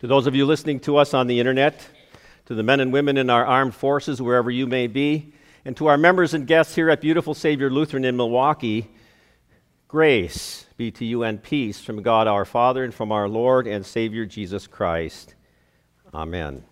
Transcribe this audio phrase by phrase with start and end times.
[0.00, 1.84] To those of you listening to us on the internet,
[2.46, 5.32] to the men and women in our armed forces, wherever you may be,
[5.64, 8.88] and to our members and guests here at Beautiful Savior Lutheran in Milwaukee,
[9.88, 13.84] grace be to you and peace from God our Father and from our Lord and
[13.84, 15.34] Savior Jesus Christ.
[16.14, 16.62] Amen.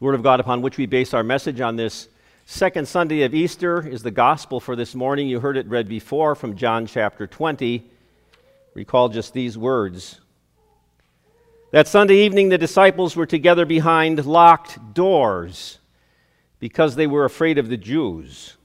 [0.00, 2.08] The Word of God upon which we base our message on this
[2.44, 5.28] second Sunday of Easter is the gospel for this morning.
[5.28, 7.88] You heard it read before from John chapter 20.
[8.74, 10.18] Recall just these words.
[11.72, 15.78] That Sunday evening, the disciples were together behind locked doors
[16.58, 18.58] because they were afraid of the Jews.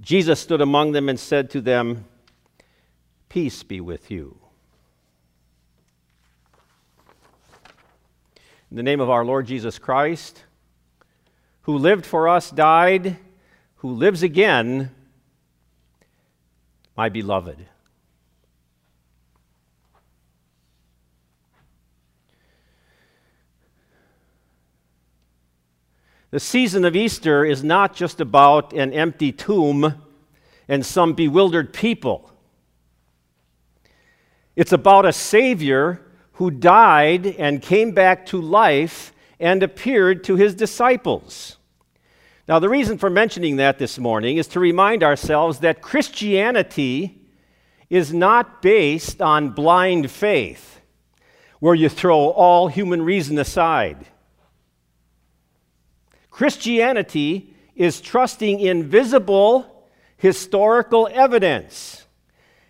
[0.00, 2.04] Jesus stood among them and said to them,
[3.28, 4.36] Peace be with you.
[8.72, 10.42] In the name of our Lord Jesus Christ,
[11.62, 13.18] who lived for us, died,
[13.76, 14.90] who lives again,
[16.96, 17.66] my beloved.
[26.34, 30.02] The season of Easter is not just about an empty tomb
[30.66, 32.28] and some bewildered people.
[34.56, 36.00] It's about a Savior
[36.32, 41.58] who died and came back to life and appeared to his disciples.
[42.48, 47.16] Now, the reason for mentioning that this morning is to remind ourselves that Christianity
[47.88, 50.80] is not based on blind faith,
[51.60, 54.08] where you throw all human reason aside.
[56.34, 62.04] Christianity is trusting in visible historical evidence.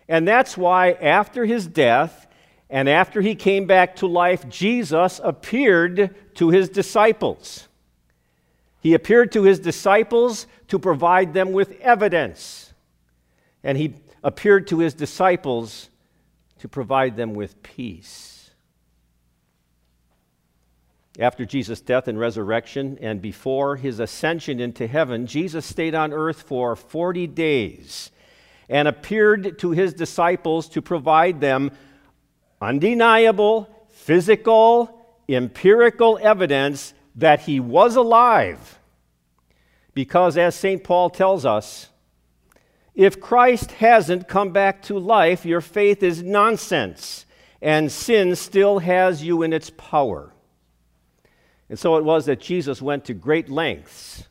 [0.07, 2.27] And that's why, after his death
[2.69, 7.67] and after he came back to life, Jesus appeared to his disciples.
[8.81, 12.71] He appeared to his disciples to provide them with evidence.
[13.63, 15.89] And he appeared to his disciples
[16.59, 18.34] to provide them with peace.
[21.17, 26.41] After Jesus' death and resurrection, and before his ascension into heaven, Jesus stayed on earth
[26.41, 28.11] for 40 days
[28.67, 31.71] and appeared to his disciples to provide them
[32.59, 38.79] undeniable, physical, empirical evidence that he was alive.
[39.93, 40.83] Because, as St.
[40.83, 41.89] Paul tells us,
[42.93, 47.25] if Christ hasn't come back to life, your faith is nonsense,
[47.61, 50.33] and sin still has you in its power.
[51.69, 54.27] And so it was that Jesus went to great lengths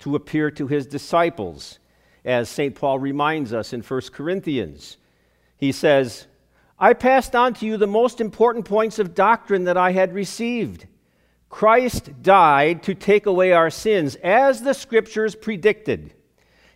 [0.00, 1.78] to appear to his disciples,
[2.24, 2.74] as St.
[2.74, 4.96] Paul reminds us in 1 Corinthians.
[5.56, 6.26] He says,
[6.78, 10.86] I passed on to you the most important points of doctrine that I had received.
[11.48, 16.12] Christ died to take away our sins, as the scriptures predicted.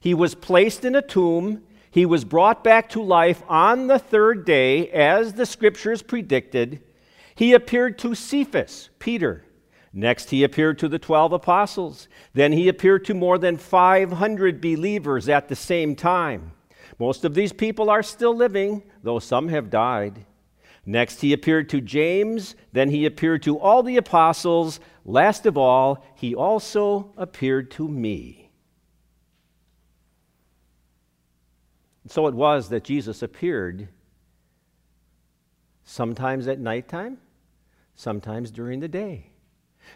[0.00, 1.62] He was placed in a tomb.
[1.90, 6.80] He was brought back to life on the third day, as the scriptures predicted.
[7.34, 9.44] He appeared to Cephas, Peter,
[9.92, 12.08] Next, he appeared to the 12 apostles.
[12.32, 16.52] Then he appeared to more than 500 believers at the same time.
[16.98, 20.26] Most of these people are still living, though some have died.
[20.86, 22.54] Next, he appeared to James.
[22.72, 24.80] Then he appeared to all the apostles.
[25.04, 28.50] Last of all, he also appeared to me.
[32.06, 33.88] So it was that Jesus appeared
[35.84, 37.18] sometimes at nighttime,
[37.94, 39.29] sometimes during the day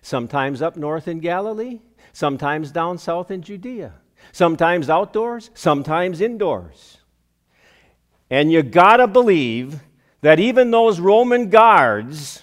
[0.03, 1.81] sometimes up north in Galilee,
[2.13, 3.95] sometimes down south in Judea,
[4.33, 6.99] sometimes outdoors, sometimes indoors.
[8.31, 9.81] And you gotta believe
[10.21, 12.43] that even those Roman guards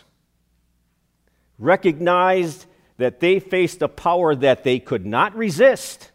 [1.57, 2.65] recognized
[2.97, 6.11] that they faced a power that they could not resist.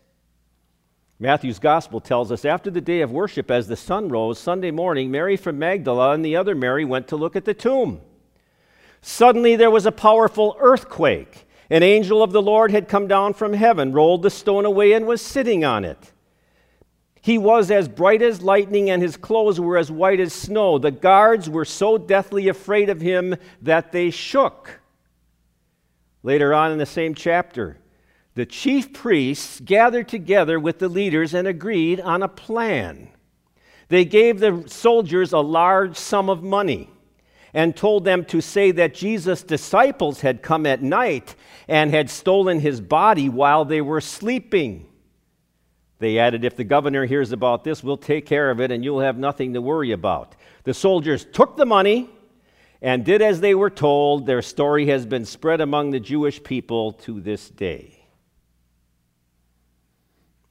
[1.18, 5.10] Matthew's gospel tells us after the day of worship, as the sun rose Sunday morning,
[5.10, 8.00] Mary from Magdala and the other Mary went to look at the tomb.
[9.08, 11.46] Suddenly there was a powerful earthquake.
[11.70, 15.06] An angel of the Lord had come down from heaven, rolled the stone away, and
[15.06, 16.12] was sitting on it.
[17.22, 20.78] He was as bright as lightning, and his clothes were as white as snow.
[20.78, 24.80] The guards were so deathly afraid of him that they shook.
[26.24, 27.78] Later on in the same chapter,
[28.34, 33.10] the chief priests gathered together with the leaders and agreed on a plan.
[33.86, 36.90] They gave the soldiers a large sum of money
[37.56, 41.34] and told them to say that Jesus' disciples had come at night
[41.66, 44.86] and had stolen his body while they were sleeping.
[45.98, 49.00] They added, If the governor hears about this, we'll take care of it and you'll
[49.00, 50.36] have nothing to worry about.
[50.64, 52.10] The soldiers took the money
[52.82, 54.26] and did as they were told.
[54.26, 58.04] Their story has been spread among the Jewish people to this day.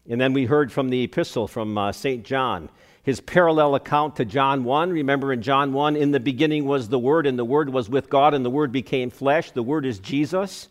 [0.09, 2.25] And then we heard from the epistle from uh, St.
[2.25, 2.67] John
[3.05, 4.89] his parallel account to John 1.
[4.89, 8.09] Remember in John 1, in the beginning was the Word, and the Word was with
[8.09, 9.51] God, and the Word became flesh.
[9.51, 10.69] The Word is Jesus.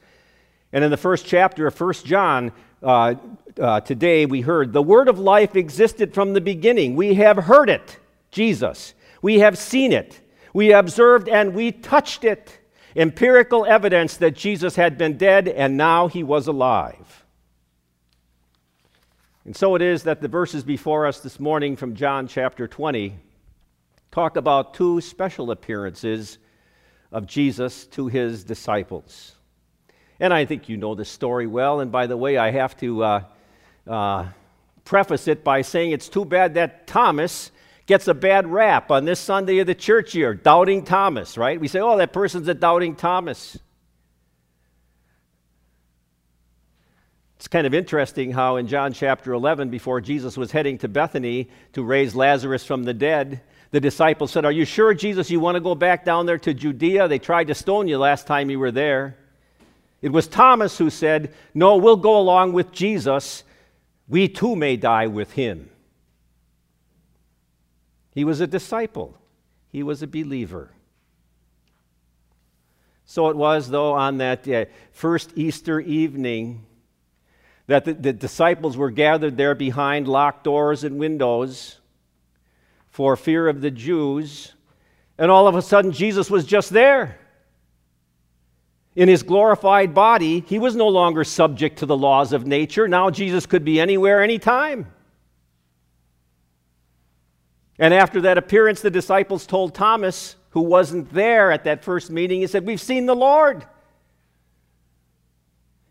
[0.73, 2.51] And in the first chapter of 1 John,
[2.83, 3.15] uh,
[3.57, 6.97] uh, today we heard, the Word of life existed from the beginning.
[6.97, 8.01] We have heard it,
[8.33, 8.95] Jesus.
[9.23, 10.21] We have seen it.
[10.53, 12.59] We observed and we touched it.
[12.97, 17.24] Empirical evidence that Jesus had been dead and now he was alive.
[19.45, 23.15] And so it is that the verses before us this morning from John chapter 20
[24.11, 26.39] talk about two special appearances
[27.13, 29.37] of Jesus to his disciples.
[30.19, 31.81] And I think you know the story well.
[31.81, 33.25] And by the way, I have to uh,
[33.87, 34.29] uh,
[34.87, 37.51] preface it by saying it's too bad that Thomas
[37.85, 41.61] gets a bad rap on this Sunday of the church year, doubting Thomas, right?
[41.61, 43.59] We say, oh, that person's a doubting Thomas.
[47.37, 51.49] It's kind of interesting how in John chapter 11, before Jesus was heading to Bethany
[51.73, 53.41] to raise Lazarus from the dead,
[53.71, 56.55] the disciples said, Are you sure, Jesus, you want to go back down there to
[56.55, 57.09] Judea?
[57.09, 59.17] They tried to stone you last time you were there.
[60.01, 63.43] It was Thomas who said, No, we'll go along with Jesus.
[64.07, 65.71] We too may die with him.
[68.13, 69.19] He was a disciple,
[69.73, 70.71] he was a believer.
[73.07, 76.65] So it was, though, on that uh, first Easter evening
[77.67, 81.79] that the, the disciples were gathered there behind locked doors and windows
[82.91, 84.53] for fear of the Jews.
[85.19, 87.19] And all of a sudden, Jesus was just there.
[88.95, 92.87] In his glorified body, he was no longer subject to the laws of nature.
[92.87, 94.87] Now, Jesus could be anywhere, anytime.
[97.79, 102.41] And after that appearance, the disciples told Thomas, who wasn't there at that first meeting,
[102.41, 103.67] he said, We've seen the Lord.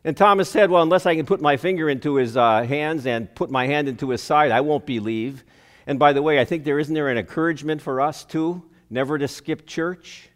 [0.06, 3.34] And Thomas said, Well, unless I can put my finger into his uh, hands and
[3.34, 5.44] put my hand into his side, I won't believe.
[5.88, 9.18] And by the way, I think there isn't there an encouragement for us too, never
[9.18, 10.30] to skip church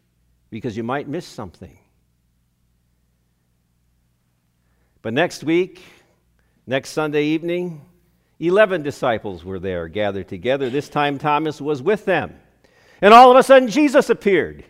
[0.49, 1.77] because you might miss something.
[5.01, 5.81] But next week,
[6.65, 7.81] next Sunday evening,
[8.39, 10.69] 11 disciples were there gathered together.
[10.69, 12.35] This time Thomas was with them.
[13.01, 14.63] And all of a sudden, Jesus appeared.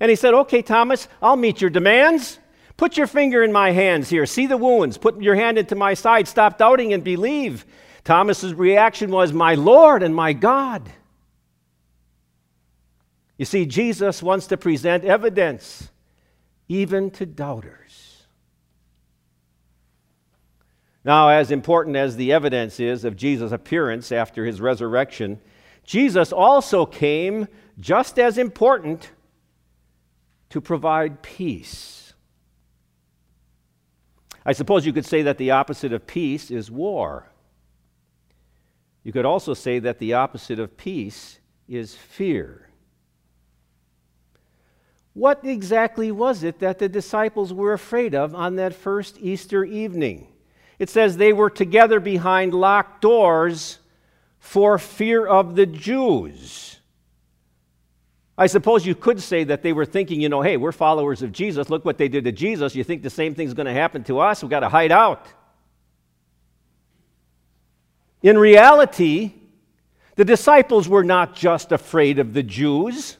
[0.00, 2.38] And he said, Okay, Thomas, I'll meet your demands.
[2.76, 4.26] Put your finger in my hands here.
[4.26, 4.98] See the wounds.
[4.98, 6.26] Put your hand into my side.
[6.26, 7.66] Stop doubting and believe.
[8.04, 10.90] Thomas's reaction was, My Lord and my God.
[13.38, 15.90] You see, Jesus wants to present evidence
[16.68, 18.24] even to doubters.
[21.04, 25.40] Now, as important as the evidence is of Jesus' appearance after his resurrection,
[25.84, 27.48] Jesus also came,
[27.80, 29.10] just as important,
[30.50, 32.01] to provide peace.
[34.44, 37.28] I suppose you could say that the opposite of peace is war.
[39.04, 42.68] You could also say that the opposite of peace is fear.
[45.14, 50.28] What exactly was it that the disciples were afraid of on that first Easter evening?
[50.78, 53.78] It says they were together behind locked doors
[54.38, 56.80] for fear of the Jews.
[58.42, 61.30] I suppose you could say that they were thinking, you know, hey, we're followers of
[61.30, 61.70] Jesus.
[61.70, 62.74] Look what they did to Jesus.
[62.74, 64.42] You think the same thing's going to happen to us?
[64.42, 65.28] We've got to hide out.
[68.20, 69.34] In reality,
[70.16, 73.16] the disciples were not just afraid of the Jews.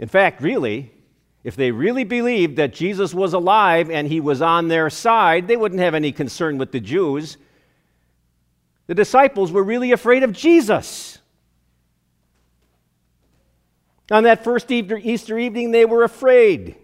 [0.00, 0.90] In fact, really,
[1.44, 5.56] if they really believed that Jesus was alive and he was on their side, they
[5.56, 7.36] wouldn't have any concern with the Jews.
[8.88, 11.17] The disciples were really afraid of Jesus.
[14.10, 16.76] On that first Easter evening, they were afraid.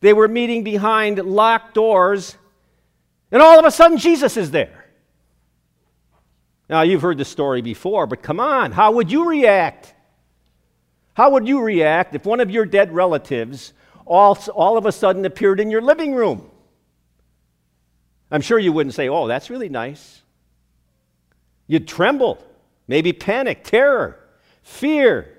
[0.00, 2.36] They were meeting behind locked doors,
[3.30, 4.84] and all of a sudden, Jesus is there.
[6.68, 9.94] Now, you've heard the story before, but come on, how would you react?
[11.14, 13.72] How would you react if one of your dead relatives
[14.04, 16.50] all, all of a sudden appeared in your living room?
[18.30, 20.22] I'm sure you wouldn't say, Oh, that's really nice.
[21.68, 22.44] You'd tremble,
[22.86, 24.20] maybe panic, terror,
[24.62, 25.35] fear.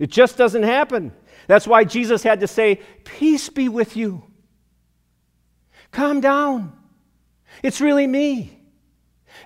[0.00, 1.12] It just doesn't happen.
[1.46, 4.24] That's why Jesus had to say, Peace be with you.
[5.92, 6.72] Calm down.
[7.62, 8.58] It's really me.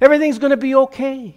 [0.01, 1.37] Everything's going to be okay.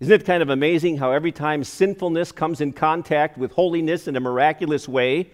[0.00, 4.14] Isn't it kind of amazing how every time sinfulness comes in contact with holiness in
[4.14, 5.30] a miraculous way,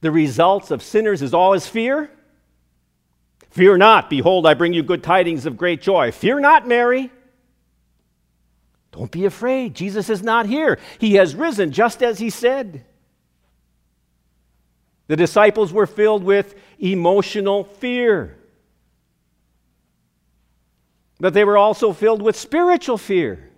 [0.00, 2.10] the results of sinners is always fear?
[3.50, 6.12] Fear not, behold, I bring you good tidings of great joy.
[6.12, 7.10] Fear not, Mary.
[9.00, 9.74] Don't be afraid.
[9.74, 10.78] Jesus is not here.
[10.98, 12.84] He has risen just as he said.
[15.06, 18.36] The disciples were filled with emotional fear.
[21.18, 23.48] But they were also filled with spiritual fear.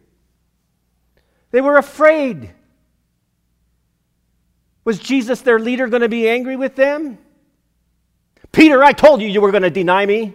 [1.50, 2.54] They were afraid.
[4.84, 7.18] Was Jesus, their leader, going to be angry with them?
[8.52, 10.34] Peter, I told you you were going to deny me.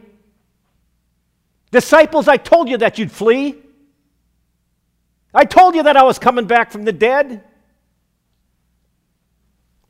[1.72, 3.64] Disciples, I told you that you'd flee.
[5.38, 7.44] I told you that I was coming back from the dead.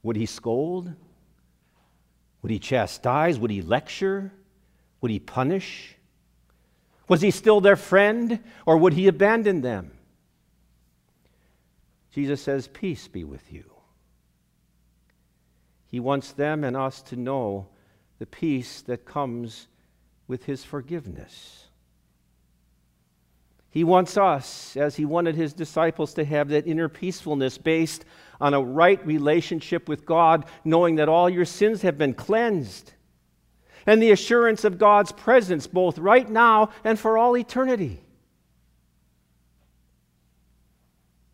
[0.04, 0.92] Would he scold?
[2.42, 3.40] Would he chastise?
[3.40, 4.34] Would he lecture?
[5.00, 5.96] Would he punish?
[7.08, 9.92] Was he still their friend or would he abandon them?
[12.12, 13.72] Jesus says, Peace be with you.
[15.90, 17.68] He wants them and us to know
[18.20, 19.68] the peace that comes
[20.28, 21.67] with his forgiveness.
[23.78, 28.06] He wants us, as he wanted his disciples, to have that inner peacefulness based
[28.42, 32.94] on a right relationship with God, knowing that all your sins have been cleansed,
[33.86, 38.02] and the assurance of God's presence both right now and for all eternity.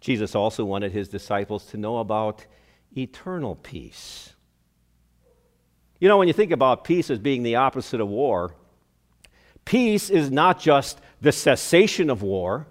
[0.01, 2.45] Jesus also wanted his disciples to know about
[2.97, 4.33] eternal peace.
[5.97, 8.53] You know, when you think about peace as being the opposite of war,
[9.65, 12.67] peace is not just the cessation of war.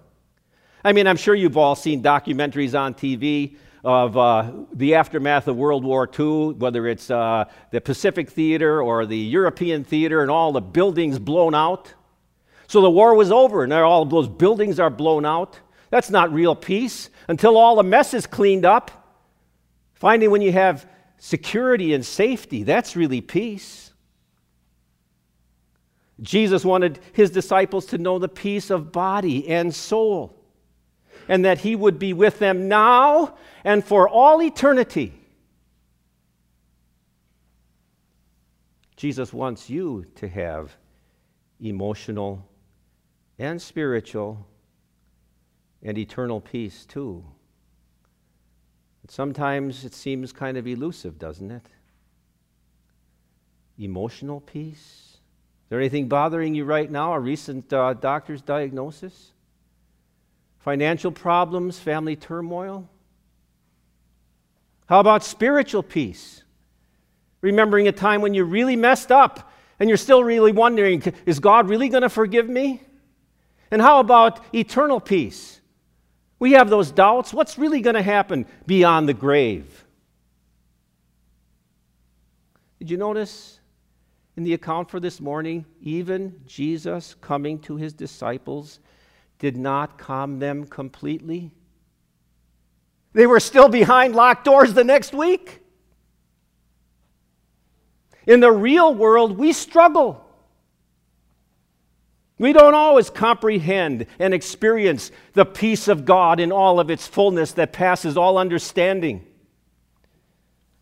[0.83, 5.57] I mean, I'm sure you've all seen documentaries on TV of uh, the aftermath of
[5.57, 10.51] World War II, whether it's uh, the Pacific Theater or the European Theater, and all
[10.51, 11.93] the buildings blown out.
[12.67, 15.59] So the war was over, and all those buildings are blown out.
[15.89, 18.91] That's not real peace until all the mess is cleaned up.
[19.93, 23.92] Finding when you have security and safety, that's really peace.
[26.21, 30.35] Jesus wanted his disciples to know the peace of body and soul,
[31.27, 35.13] and that he would be with them now and for all eternity.
[38.95, 40.77] Jesus wants you to have
[41.59, 42.47] emotional
[43.39, 44.47] and spiritual
[45.81, 47.25] and eternal peace too.
[49.01, 51.67] But sometimes it seems kind of elusive, doesn't it?
[53.77, 55.12] Emotional peace
[55.73, 57.15] there anything bothering you right now?
[57.15, 59.31] A recent uh, doctor's diagnosis?
[60.59, 62.87] Financial problems, family turmoil?
[64.85, 66.43] How about spiritual peace?
[67.41, 71.67] Remembering a time when you really messed up and you're still really wondering, is God
[71.67, 72.79] really going to forgive me?
[73.71, 75.59] And how about eternal peace?
[76.37, 77.33] We have those doubts.
[77.33, 79.85] What's really going to happen beyond the grave?
[82.77, 83.59] Did you notice
[84.35, 88.79] in the account for this morning, even Jesus coming to his disciples
[89.39, 91.51] did not calm them completely.
[93.13, 95.59] They were still behind locked doors the next week.
[98.25, 100.25] In the real world, we struggle.
[102.39, 107.51] We don't always comprehend and experience the peace of God in all of its fullness
[107.53, 109.25] that passes all understanding.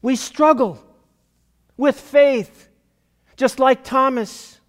[0.02, 0.82] We struggle
[1.76, 2.70] with faith
[3.42, 4.62] just like Thomas.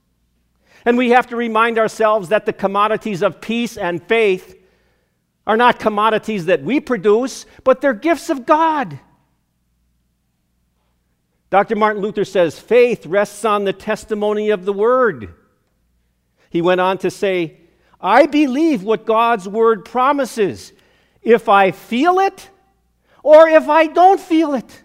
[0.86, 4.58] And we have to remind ourselves that the commodities of peace and faith
[5.46, 8.98] are not commodities that we produce, but they're gifts of God.
[11.50, 11.76] Dr.
[11.76, 15.34] Martin Luther says faith rests on the testimony of the Word.
[16.48, 17.58] He went on to say,
[18.00, 20.72] I believe what God's Word promises
[21.20, 22.48] if I feel it
[23.22, 24.81] or if I don't feel it.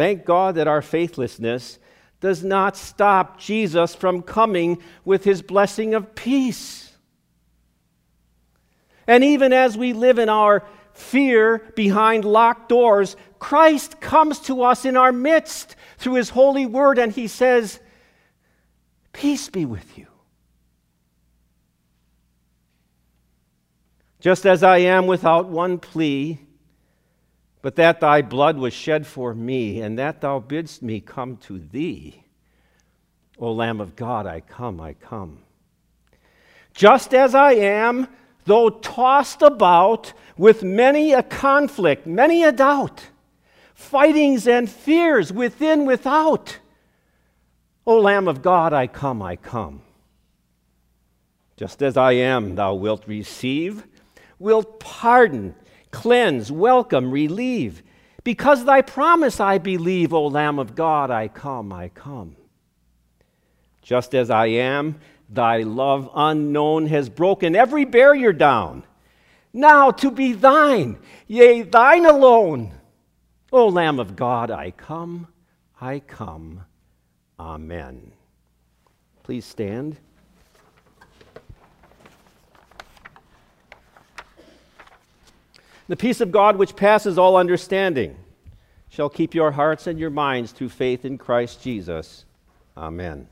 [0.00, 1.78] Thank God that our faithlessness
[2.20, 6.96] does not stop Jesus from coming with his blessing of peace.
[9.06, 10.64] And even as we live in our
[10.94, 16.98] fear behind locked doors, Christ comes to us in our midst through his holy word
[16.98, 17.78] and he says,
[19.12, 20.06] Peace be with you.
[24.18, 26.40] Just as I am without one plea,
[27.62, 31.58] but that thy blood was shed for me, and that thou bidst me come to
[31.58, 32.24] thee.
[33.38, 35.38] O Lamb of God, I come, I come.
[36.74, 38.08] Just as I am,
[38.44, 43.08] though tossed about with many a conflict, many a doubt,
[43.74, 46.58] fightings and fears within, without.
[47.86, 49.82] O Lamb of God, I come, I come.
[51.56, 53.86] Just as I am, thou wilt receive,
[54.38, 55.54] wilt pardon,
[55.90, 57.82] cleanse, welcome, relieve.
[58.24, 62.36] Because thy promise I believe, O Lamb of God, I come, I come.
[63.82, 68.84] Just as I am, thy love unknown has broken every barrier down.
[69.52, 72.72] Now to be thine, yea, thine alone.
[73.52, 75.26] O Lamb of God, I come,
[75.80, 76.64] I come.
[77.38, 78.12] Amen.
[79.22, 79.98] please stand?
[85.90, 88.16] The peace of God, which passes all understanding,
[88.90, 92.26] shall keep your hearts and your minds through faith in Christ Jesus.
[92.76, 93.26] Amen.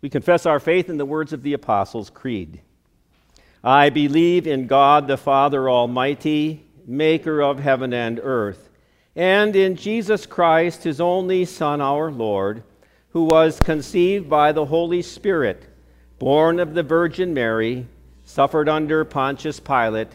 [0.00, 2.60] We confess our faith in the words of the Apostles' Creed.
[3.64, 8.70] I believe in God the Father Almighty, maker of heaven and earth,
[9.16, 12.62] and in Jesus Christ, his only Son, our Lord,
[13.08, 15.64] who was conceived by the Holy Spirit,
[16.20, 17.88] born of the Virgin Mary,
[18.22, 20.14] suffered under Pontius Pilate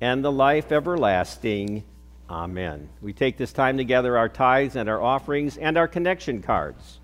[0.00, 1.84] and the life everlasting.
[2.28, 2.88] Amen.
[3.02, 6.99] We take this time to gather our tithes and our offerings and our connection cards.